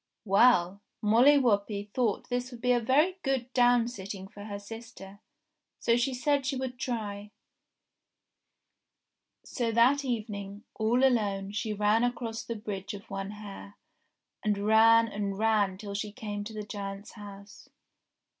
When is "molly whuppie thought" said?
1.03-2.27